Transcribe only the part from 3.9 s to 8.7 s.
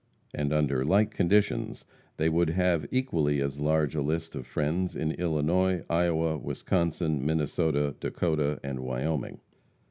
a list of friends in Illinois, Iowa, Wisconsin, Minnesota, Dakota